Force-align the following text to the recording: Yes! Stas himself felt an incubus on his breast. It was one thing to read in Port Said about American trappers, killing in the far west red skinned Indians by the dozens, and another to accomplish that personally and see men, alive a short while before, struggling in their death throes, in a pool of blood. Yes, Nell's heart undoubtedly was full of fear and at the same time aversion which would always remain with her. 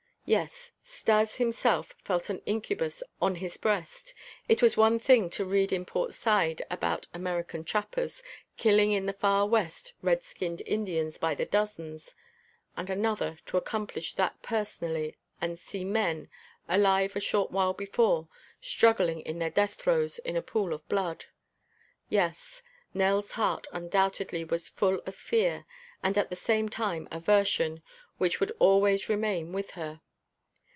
Yes! 0.23 0.71
Stas 0.81 1.35
himself 1.35 1.93
felt 2.05 2.29
an 2.29 2.41
incubus 2.45 3.03
on 3.21 3.35
his 3.35 3.57
breast. 3.57 4.13
It 4.47 4.61
was 4.61 4.77
one 4.77 4.97
thing 4.97 5.29
to 5.31 5.43
read 5.43 5.73
in 5.73 5.83
Port 5.83 6.13
Said 6.13 6.61
about 6.71 7.05
American 7.13 7.65
trappers, 7.65 8.23
killing 8.55 8.93
in 8.93 9.07
the 9.07 9.11
far 9.13 9.45
west 9.45 9.91
red 10.01 10.23
skinned 10.23 10.61
Indians 10.65 11.17
by 11.17 11.35
the 11.35 11.45
dozens, 11.45 12.15
and 12.77 12.89
another 12.89 13.39
to 13.47 13.57
accomplish 13.57 14.13
that 14.13 14.41
personally 14.41 15.17
and 15.41 15.59
see 15.59 15.83
men, 15.83 16.29
alive 16.69 17.17
a 17.17 17.19
short 17.19 17.51
while 17.51 17.73
before, 17.73 18.29
struggling 18.61 19.19
in 19.19 19.37
their 19.39 19.49
death 19.49 19.73
throes, 19.73 20.17
in 20.19 20.37
a 20.37 20.41
pool 20.41 20.71
of 20.71 20.87
blood. 20.87 21.25
Yes, 22.07 22.63
Nell's 22.93 23.33
heart 23.33 23.67
undoubtedly 23.73 24.45
was 24.45 24.69
full 24.69 25.01
of 25.05 25.13
fear 25.13 25.65
and 26.01 26.17
at 26.17 26.29
the 26.29 26.37
same 26.37 26.69
time 26.69 27.09
aversion 27.11 27.83
which 28.17 28.39
would 28.39 28.53
always 28.59 29.09
remain 29.09 29.51
with 29.51 29.71
her. 29.71 29.99